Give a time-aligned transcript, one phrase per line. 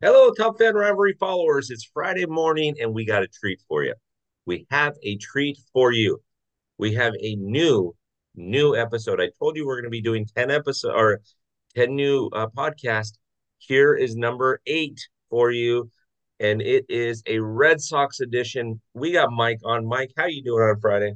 [0.00, 1.70] Hello, Top Fan Rivalry followers.
[1.70, 3.94] It's Friday morning and we got a treat for you.
[4.44, 6.20] We have a treat for you.
[6.78, 7.94] We have a new,
[8.34, 9.20] new episode.
[9.20, 11.20] I told you we're going to be doing 10 episodes or
[11.76, 13.12] 10 new uh, podcasts.
[13.58, 15.88] Here is number eight for you.
[16.40, 18.80] And it is a Red Sox edition.
[18.94, 19.86] We got Mike on.
[19.86, 21.12] Mike, how you doing on Friday?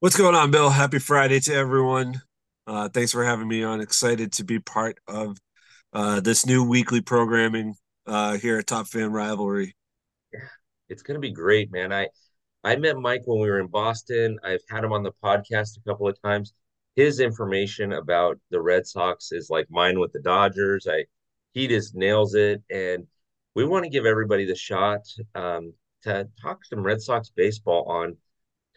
[0.00, 0.68] What's going on, Bill?
[0.68, 2.20] Happy Friday to everyone.
[2.66, 3.80] Uh, thanks for having me on.
[3.80, 5.38] Excited to be part of
[5.94, 7.74] uh, this new weekly programming
[8.06, 9.74] uh, here at Top Fan Rivalry.
[10.32, 10.40] Yeah,
[10.88, 11.92] it's to be great, man.
[11.92, 12.08] I
[12.62, 14.38] I met Mike when we were in Boston.
[14.42, 16.54] I've had him on the podcast a couple of times.
[16.96, 20.86] His information about the Red Sox is like mine with the Dodgers.
[20.88, 21.04] I
[21.52, 23.06] he just nails it, and
[23.54, 25.00] we want to give everybody the shot
[25.34, 28.16] um, to talk some Red Sox baseball on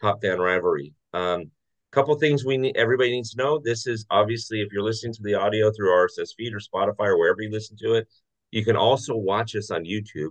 [0.00, 0.94] Top Fan Rivalry.
[1.12, 1.50] Um,
[1.90, 3.58] couple things we need everybody needs to know.
[3.58, 7.18] This is obviously if you're listening to the audio through RSS feed or Spotify or
[7.18, 8.08] wherever you listen to it,
[8.50, 10.30] you can also watch us on YouTube.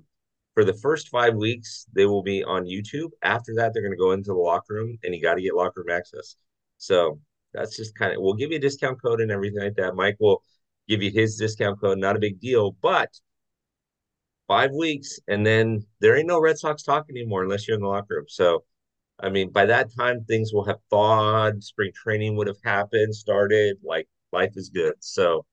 [0.54, 3.12] For the first five weeks, they will be on YouTube.
[3.22, 5.54] After that, they're going to go into the locker room, and you got to get
[5.54, 6.36] locker room access.
[6.78, 7.20] So
[7.54, 8.22] that's just kind of.
[8.22, 9.96] We'll give you a discount code and everything like that.
[9.96, 10.42] Mike will
[10.88, 12.00] give you his discount code.
[12.00, 13.10] Not a big deal, but
[14.48, 17.88] five weeks, and then there ain't no Red Sox talk anymore unless you're in the
[17.88, 18.26] locker room.
[18.28, 18.64] So,
[19.20, 21.64] I mean, by that time, things will have thawed.
[21.64, 23.78] Spring training would have happened, started.
[23.84, 24.96] Like life is good.
[25.02, 25.46] So,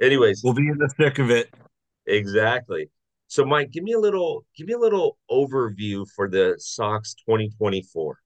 [0.00, 1.52] anyways, we'll be in the thick of it.
[2.10, 2.90] Exactly.
[3.28, 8.18] So, Mike, give me a little give me a little overview for the Sox 2024.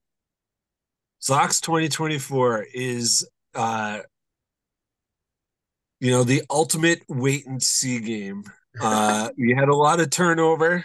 [1.19, 3.99] Sox 2024 is uh
[5.99, 8.43] you know the ultimate wait and see game.
[8.81, 10.83] Uh you had a lot of turnover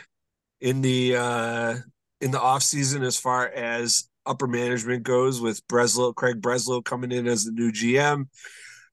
[0.60, 1.74] in the uh
[2.20, 7.10] in the off season as far as upper management goes with Breslow, Craig Breslow coming
[7.10, 8.26] in as the new GM.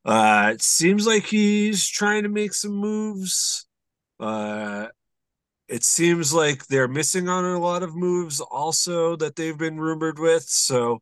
[0.03, 3.66] Uh it seems like he's trying to make some moves
[4.19, 4.87] uh,
[5.67, 10.19] it seems like they're missing on a lot of moves also that they've been rumored
[10.19, 10.43] with.
[10.43, 10.99] So,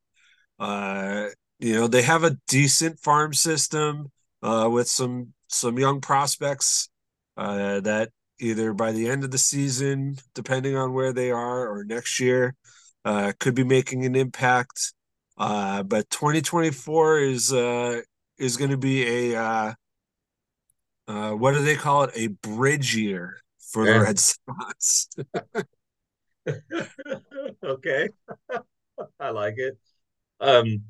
[0.60, 1.28] uh,
[1.60, 4.12] you know, they have a decent farm system
[4.42, 6.90] uh, with some some young prospects
[7.38, 8.10] uh, that
[8.40, 12.56] either by the end of the season, depending on where they are, or next year,
[13.06, 14.94] uh, could be making an impact.
[15.38, 18.02] Uh, but 2024 is uh,
[18.38, 19.76] is going to be a
[21.08, 22.12] uh, what do they call it?
[22.16, 23.38] A bridge year
[23.72, 23.94] for yeah.
[23.94, 25.10] the Red Sox.
[27.64, 28.10] okay,
[29.20, 29.78] I like it.
[30.40, 30.84] Um,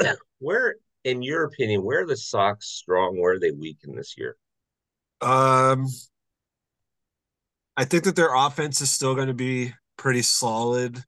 [0.38, 3.20] where, in your opinion, where are the Sox strong?
[3.20, 4.36] Where are they weak in this year?
[5.20, 5.86] Um,
[7.76, 11.02] I think that their offense is still going to be pretty solid.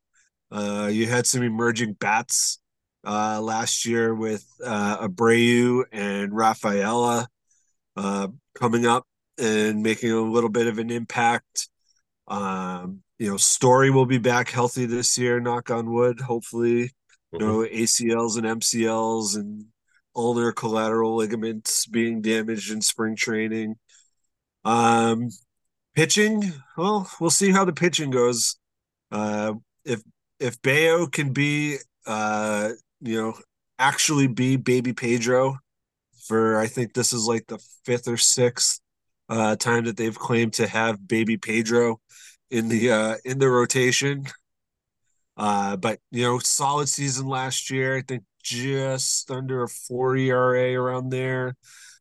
[0.50, 2.60] Uh, you had some emerging bats
[3.06, 7.28] uh, last year with uh, Abreu and Rafaela
[7.96, 9.06] uh, coming up
[9.38, 11.68] and making a little bit of an impact.
[12.28, 16.90] Um, you know, Story will be back healthy this year, knock on wood, hopefully.
[17.34, 17.38] Mm-hmm.
[17.38, 19.66] No ACLs and MCLs and
[20.14, 23.76] ulnar collateral ligaments being damaged in spring training.
[24.64, 25.28] Um,
[25.94, 28.56] pitching, well, we'll see how the pitching goes.
[29.10, 30.02] Uh, if
[30.40, 31.76] if Bello can be,
[32.06, 32.70] uh,
[33.00, 33.34] you know,
[33.78, 35.58] actually be Baby Pedro,
[36.26, 38.80] for I think this is like the fifth or sixth
[39.28, 42.00] uh, time that they've claimed to have baby Pedro
[42.50, 44.24] in the uh, in the rotation.
[45.36, 47.96] Uh, but you know, solid season last year.
[47.96, 51.56] I think just under a four ERA around there.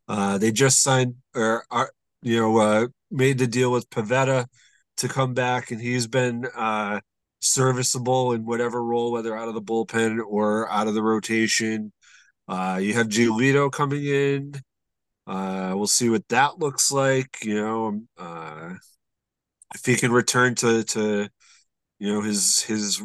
[0.07, 1.87] Uh, they just signed or are, uh,
[2.21, 4.45] you know uh, made the deal with Pivetta
[4.97, 6.99] to come back, and he's been uh,
[7.39, 11.91] serviceable in whatever role, whether out of the bullpen or out of the rotation.
[12.47, 14.53] Uh, you have Giolito coming in.
[15.27, 17.43] Uh, we'll see what that looks like.
[17.43, 18.73] You know, um, uh,
[19.73, 21.29] if he can return to to
[21.99, 23.03] you know his his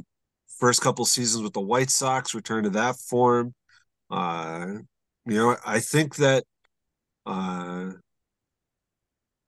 [0.58, 3.54] first couple seasons with the White Sox, return to that form.
[4.10, 4.66] Uh,
[5.26, 6.44] you know, I think that
[7.26, 7.92] uh,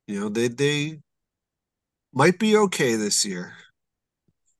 [0.07, 0.99] you know they they
[2.13, 3.55] might be okay this year.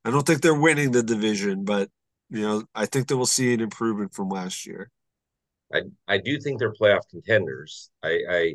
[0.05, 1.89] I don't think they're winning the division, but
[2.29, 4.89] you know, I think that we'll see an improvement from last year.
[5.73, 7.89] I I do think they're playoff contenders.
[8.03, 8.53] I, I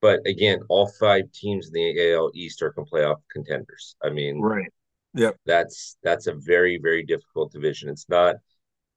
[0.00, 3.96] but again, all five teams in the AL East are playoff contenders.
[4.02, 4.72] I mean, right.
[5.14, 5.36] Yep.
[5.44, 7.88] That's that's a very very difficult division.
[7.88, 8.36] It's not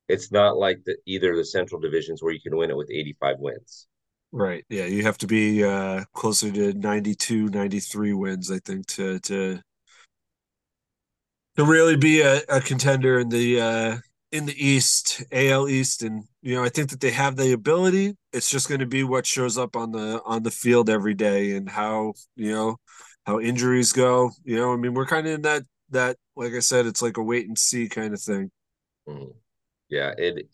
[0.08, 3.36] it's not like the either the central divisions where you can win it with 85
[3.40, 3.88] wins.
[4.32, 4.66] Right.
[4.70, 9.62] Yeah, you have to be uh closer to 92 93 wins I think to to
[11.58, 13.98] to really be a, a contender in the uh
[14.34, 18.18] in the East, AL East, and you know I think that they have the ability.
[18.34, 21.56] It's just going to be what shows up on the on the field every day
[21.56, 22.78] and how you know
[23.26, 24.32] how injuries go.
[24.44, 27.18] You know, I mean, we're kind of in that that like I said, it's like
[27.18, 28.50] a wait and see kind of thing.
[29.08, 29.32] Mm-hmm.
[29.90, 30.48] Yeah, it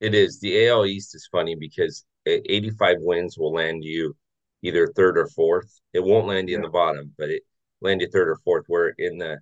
[0.00, 0.40] it is.
[0.40, 4.16] The AL East is funny because 85 wins will land you
[4.62, 5.70] either third or fourth.
[5.92, 6.60] It won't land you yeah.
[6.60, 7.42] in the bottom, but it
[7.82, 8.64] land you third or fourth.
[8.68, 9.38] Where in the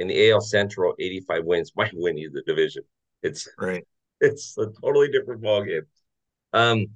[0.00, 2.82] in the AL Central, 85 wins might win you the division.
[3.22, 3.86] It's right.
[4.22, 5.86] It's a totally different ballgame.
[6.52, 6.88] Um,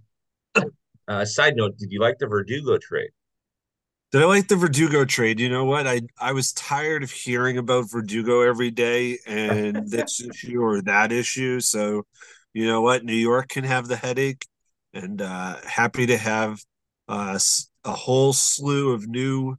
[1.09, 3.13] uh, side note: Did you like the Verdugo trade?
[4.13, 5.41] Did I like the Verdugo trade?
[5.41, 5.87] You know what?
[5.87, 11.13] I I was tired of hearing about Verdugo every day and this issue or that
[11.13, 11.61] issue.
[11.61, 12.05] So,
[12.53, 13.05] you know what?
[13.05, 14.47] New York can have the headache,
[14.93, 16.61] and uh, happy to have
[17.09, 17.39] uh,
[17.85, 19.57] a whole slew of new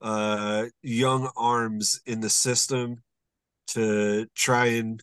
[0.00, 3.02] uh, young arms in the system
[3.66, 5.02] to try and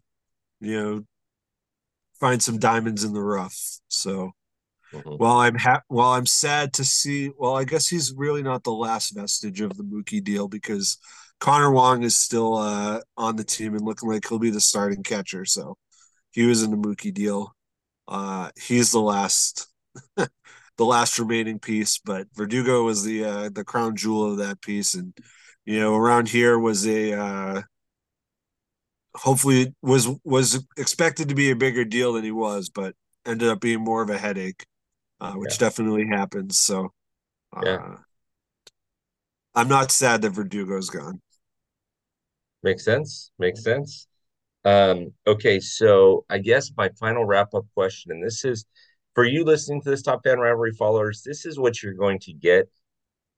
[0.60, 1.04] you know
[2.20, 3.58] find some diamonds in the rough.
[3.88, 4.32] So
[4.94, 5.16] Mm-hmm.
[5.16, 8.72] While I'm ha- while I'm sad to see, well, I guess he's really not the
[8.72, 10.98] last vestige of the Mookie deal because
[11.40, 15.04] Connor Wong is still uh, on the team and looking like he'll be the starting
[15.04, 15.46] catcher.
[15.46, 15.78] So
[16.32, 17.54] he was in the Mookie deal.
[18.08, 19.68] Uh, he's the last,
[20.16, 20.30] the
[20.80, 22.00] last remaining piece.
[22.00, 25.14] But Verdugo was the uh, the crown jewel of that piece, and
[25.66, 27.62] you know around here was a uh,
[29.18, 33.60] hopefully was was expected to be a bigger deal than he was, but ended up
[33.60, 34.66] being more of a headache
[35.20, 35.68] uh, which yeah.
[35.68, 36.60] definitely happens.
[36.60, 36.94] So,
[37.56, 37.96] uh, yeah.
[39.56, 41.22] I'm not sad that Verdugo's gone.
[42.64, 43.32] Makes sense.
[43.40, 44.08] Makes sense.
[44.66, 48.66] Um, okay, so I guess my final wrap up question, and this is
[49.16, 52.34] for you listening to this Top Fan Rivalry followers, this is what you're going to
[52.34, 52.70] get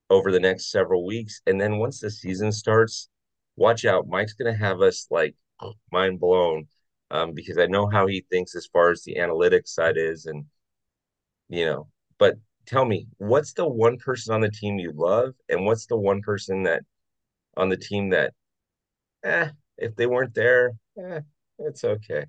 [0.10, 1.42] over the next several weeks.
[1.46, 3.10] And then once the season starts,
[3.56, 4.08] watch out.
[4.08, 5.36] Mike's going to have us like
[5.92, 6.68] mind blown
[7.12, 10.26] um, because I know how he thinks as far as the analytics side is.
[10.26, 10.46] And
[11.50, 12.36] you know, but
[12.66, 16.22] tell me, what's the one person on the team you love, and what's the one
[16.22, 16.84] person that
[17.58, 18.34] on the team that,
[19.24, 21.22] eh, if they weren't there, eh,
[21.58, 22.26] it's okay.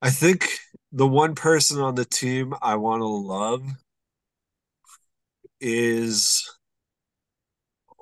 [0.00, 0.48] I think
[0.92, 3.62] the one person on the team I want to love
[5.60, 6.48] is,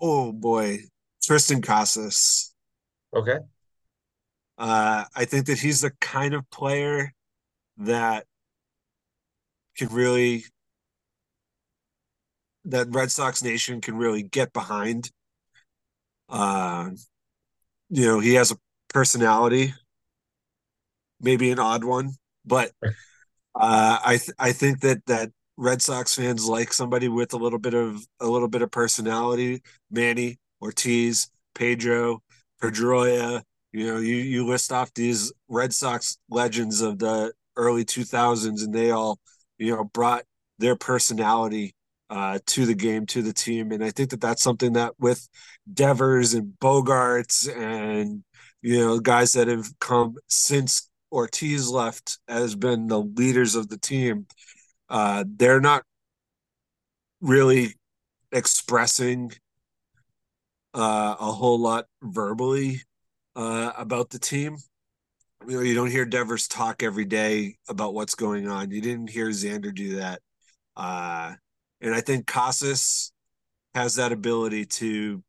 [0.00, 0.80] oh boy,
[1.24, 2.52] Triston Casas.
[3.12, 3.38] Okay.
[4.58, 7.12] Uh, I think that he's the kind of player
[7.78, 8.26] that
[9.76, 10.44] can really
[12.64, 15.10] that Red Sox Nation can really get behind.
[16.28, 16.90] Uh,
[17.90, 18.56] you know, he has a
[18.88, 19.74] personality,
[21.20, 22.12] maybe an odd one,
[22.44, 27.38] but uh, I th- I think that that Red Sox fans like somebody with a
[27.38, 29.62] little bit of a little bit of personality.
[29.90, 32.22] Manny Ortiz, Pedro,
[32.62, 33.42] Pedroia.
[33.72, 38.72] You know, you you list off these Red Sox legends of the early 2000s, and
[38.72, 39.18] they all
[39.58, 40.24] you know, brought
[40.58, 41.74] their personality
[42.10, 43.72] uh, to the game, to the team.
[43.72, 45.26] And I think that that's something that with
[45.72, 48.22] Devers and Bogaerts and,
[48.62, 53.78] you know, guys that have come since Ortiz left has been the leaders of the
[53.78, 54.26] team.
[54.88, 55.82] Uh, they're not
[57.20, 57.74] really
[58.30, 59.32] expressing
[60.76, 62.82] uh, a whole lot verbally
[63.34, 64.56] uh, about the team
[65.46, 68.70] you know, you don't hear Devers talk every day about what's going on.
[68.70, 70.20] You didn't hear Xander do that.
[70.76, 71.34] Uh,
[71.80, 73.12] and I think Casas
[73.74, 75.22] has that ability to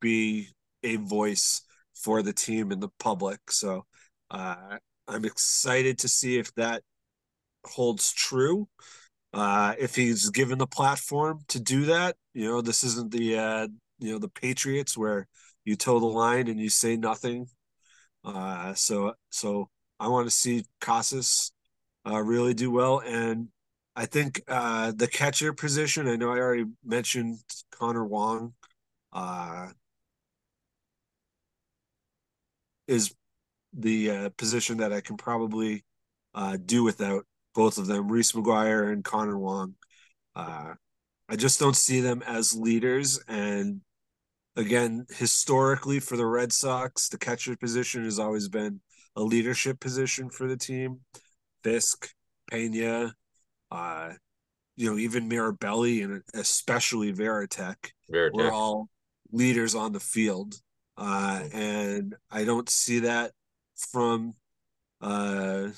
[0.00, 0.48] be
[0.82, 1.62] a voice
[1.94, 3.38] for the team and the public.
[3.50, 3.86] So
[4.30, 6.82] uh, I'm excited to see if that
[7.64, 8.68] holds true.
[9.32, 13.68] Uh, if he's given the platform to do that, you know, this isn't the uh,
[13.98, 15.26] you know the Patriots where
[15.64, 17.48] you toe the line and you say nothing
[18.24, 19.68] uh, so so
[20.00, 21.52] I want to see Casas
[22.06, 23.48] uh, really do well, and
[23.96, 26.08] I think uh, the catcher position.
[26.08, 27.38] I know I already mentioned
[27.70, 28.54] Connor Wong.
[29.12, 29.68] Uh,
[32.86, 33.14] is
[33.72, 35.84] the uh, position that I can probably
[36.34, 37.24] uh, do without
[37.54, 39.74] both of them, Reese McGuire and Connor Wong.
[40.34, 40.74] Uh,
[41.28, 43.80] I just don't see them as leaders, and
[44.56, 48.80] again, historically for the Red Sox, the catcher position has always been
[49.16, 51.00] a leadership position for the team.
[51.62, 52.10] Fisk,
[52.50, 53.14] Pena,
[53.70, 54.10] uh,
[54.76, 57.76] you know, even Mirabelli and especially Veritek,
[58.12, 58.32] Varitek.
[58.32, 58.88] were all
[59.32, 60.54] leaders on the field.
[60.96, 63.32] Uh, and I don't see that
[63.76, 64.34] from
[65.00, 65.68] uh,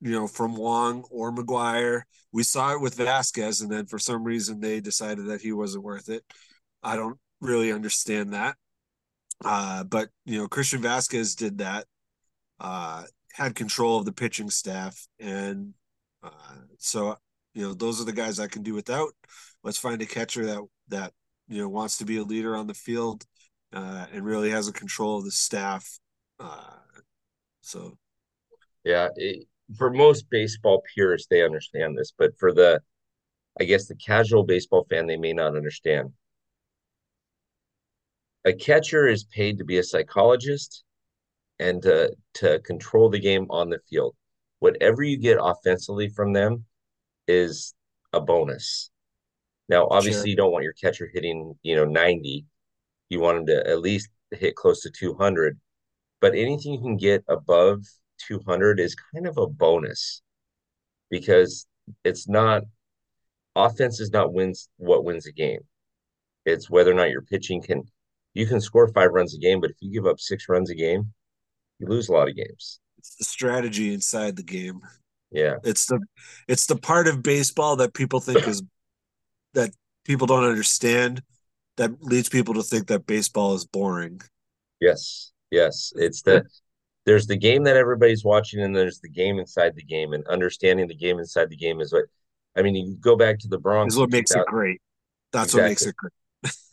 [0.00, 2.02] you know, from Wong or McGuire.
[2.32, 5.84] We saw it with Vázquez, and then for some reason they decided that he wasn't
[5.84, 6.22] worth it.
[6.82, 8.56] I don't really understand that.
[9.44, 11.86] Uh, but you know, Christian Vázquez did that,
[12.60, 15.74] uh, had control of the pitching staff, and
[16.22, 16.30] uh,
[16.78, 17.16] so
[17.54, 19.12] you know, those are the guys I can do without.
[19.62, 21.12] Let's find a catcher that that
[21.48, 23.24] you know wants to be a leader on the field
[23.72, 25.98] uh, and really has a control of the staff.
[26.38, 26.76] Uh,
[27.60, 27.98] so,
[28.84, 32.80] yeah, it, for most baseball purists, they understand this, but for the,
[33.60, 36.12] I guess, the casual baseball fan, they may not understand.
[38.44, 40.84] A catcher is paid to be a psychologist
[41.58, 44.14] and to to control the game on the field.
[44.60, 46.64] Whatever you get offensively from them
[47.26, 47.74] is
[48.12, 48.90] a bonus.
[49.68, 50.28] Now, obviously, sure.
[50.28, 52.46] you don't want your catcher hitting, you know, 90.
[53.08, 55.58] You want him to at least hit close to 200.
[56.20, 57.80] But anything you can get above
[58.18, 60.22] 200 is kind of a bonus
[61.10, 61.66] because
[62.04, 62.62] it's not
[63.54, 65.60] offense is not wins what wins a game.
[66.44, 67.82] It's whether or not your pitching can
[68.34, 70.74] you can score five runs a game, but if you give up six runs a
[70.74, 71.12] game,
[71.78, 72.80] you lose a lot of games.
[72.98, 74.80] It's the strategy inside the game.
[75.30, 75.56] Yeah.
[75.64, 76.00] It's the
[76.46, 78.62] it's the part of baseball that people think is
[79.54, 79.70] that
[80.04, 81.22] people don't understand
[81.76, 84.20] that leads people to think that baseball is boring.
[84.80, 85.32] Yes.
[85.50, 85.92] Yes.
[85.96, 86.44] It's the
[87.06, 90.88] there's the game that everybody's watching and there's the game inside the game and understanding
[90.88, 92.04] the game inside the game is what
[92.56, 93.94] I mean you go back to the Bronx.
[93.94, 94.82] Is what makes it great.
[95.32, 95.62] That's exactly.
[95.62, 96.12] what makes it great.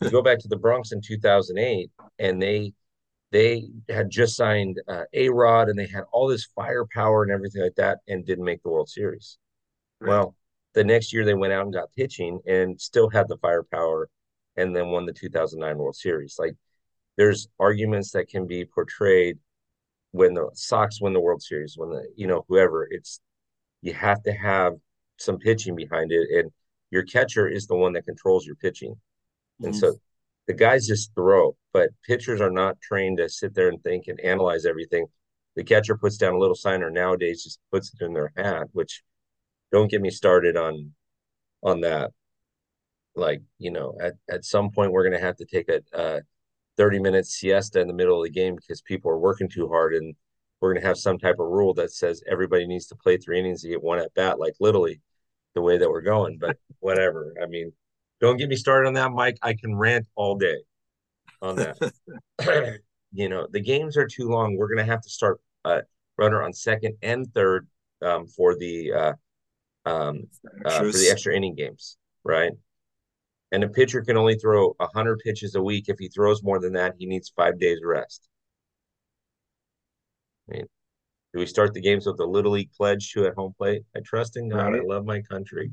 [0.02, 2.72] you go back to the Bronx in 2008 and they
[3.30, 7.62] they had just signed uh, A Rod and they had all this firepower and everything
[7.62, 9.38] like that and didn't make the World Series.
[10.00, 10.08] Right.
[10.08, 10.36] Well,
[10.74, 14.08] the next year they went out and got pitching and still had the firepower
[14.56, 16.36] and then won the 2009 World Series.
[16.38, 16.54] Like
[17.16, 19.38] there's arguments that can be portrayed
[20.14, 23.20] when the Sox win the World Series, when the, you know, whoever, it's,
[23.82, 24.74] you have to have
[25.18, 26.28] some pitching behind it.
[26.38, 26.52] And
[26.92, 28.92] your catcher is the one that controls your pitching.
[28.92, 29.64] Mm-hmm.
[29.64, 29.96] And so
[30.46, 34.20] the guys just throw, but pitchers are not trained to sit there and think and
[34.20, 35.06] analyze everything.
[35.56, 38.68] The catcher puts down a little sign or nowadays just puts it in their hat,
[38.70, 39.02] which
[39.72, 40.92] don't get me started on
[41.64, 42.12] on that.
[43.16, 46.20] Like, you know, at, at some point we're gonna have to take a, a
[46.76, 49.94] 30 minute siesta in the middle of the game because people are working too hard
[49.94, 50.14] and
[50.60, 53.62] we're gonna have some type of rule that says everybody needs to play three innings
[53.62, 55.00] to get one at bat, like literally
[55.54, 56.38] the way that we're going.
[56.38, 57.34] But whatever.
[57.42, 57.72] I mean,
[58.20, 59.38] don't get me started on that, Mike.
[59.42, 60.56] I can rant all day
[61.42, 61.92] on that.
[63.12, 64.56] you know, the games are too long.
[64.56, 65.82] We're gonna have to start uh,
[66.16, 67.68] runner on second and third
[68.02, 69.12] um, for the uh,
[69.86, 70.24] um,
[70.64, 72.52] uh, for the extra inning games, right?
[73.54, 75.84] And a pitcher can only throw hundred pitches a week.
[75.86, 78.28] If he throws more than that, he needs five days rest.
[80.50, 80.66] I mean,
[81.32, 83.82] do we start the games with the little league pledge to at home plate?
[83.96, 84.72] I trust in God.
[84.72, 84.80] Right.
[84.80, 85.70] I love my country.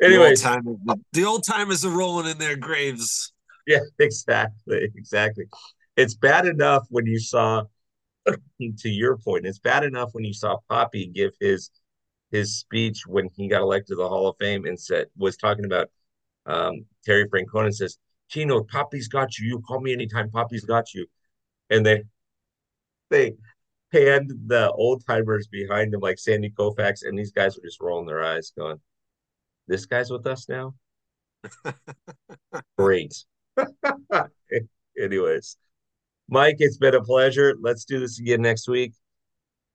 [0.00, 3.32] Anyways, the old, time, the old timers are rolling in their graves.
[3.66, 5.44] Yeah, exactly, exactly.
[5.94, 7.64] It's bad enough when you saw,
[8.26, 11.70] to your point, it's bad enough when you saw Papi give his
[12.30, 15.64] his speech when he got elected to the Hall of Fame and said was talking
[15.64, 15.90] about
[16.46, 19.46] um, Terry Francona says, Chino, Papi's got you.
[19.46, 20.30] You call me anytime.
[20.30, 21.06] Papi's got you.
[21.70, 22.04] And they
[23.10, 23.36] they
[23.92, 28.06] panned the old timers behind him like Sandy Koufax, and these guys were just rolling
[28.06, 28.80] their eyes, going,
[29.66, 30.74] this guy's with us now.
[32.78, 33.14] Great.
[35.00, 35.56] Anyways,
[36.28, 37.54] Mike, it's been a pleasure.
[37.60, 38.92] Let's do this again next week.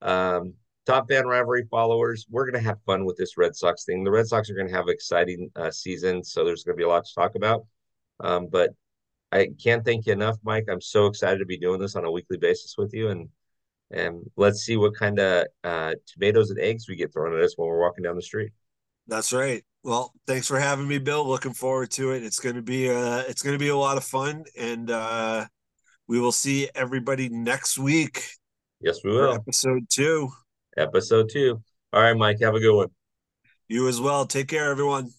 [0.01, 0.55] Um,
[0.85, 4.03] top fan rivalry followers, we're going to have fun with this Red Sox thing.
[4.03, 6.81] The Red Sox are going to have an exciting uh, season, so there's going to
[6.81, 7.65] be a lot to talk about.
[8.19, 8.71] Um, but
[9.31, 10.65] I can't thank you enough, Mike.
[10.69, 13.29] I'm so excited to be doing this on a weekly basis with you, and
[13.91, 17.53] and let's see what kind of uh, tomatoes and eggs we get thrown at us
[17.57, 18.51] when we're walking down the street.
[19.07, 19.63] That's right.
[19.83, 21.27] Well, thanks for having me, Bill.
[21.27, 22.23] Looking forward to it.
[22.23, 25.45] It's going to be uh it's going to be a lot of fun and uh
[26.07, 28.25] we will see everybody next week.
[28.79, 29.33] Yes, we will.
[29.33, 30.31] Episode 2.
[30.77, 31.61] Episode 2.
[31.91, 32.89] All right, Mike, have a good one.
[33.67, 34.25] You as well.
[34.25, 35.11] Take care everyone.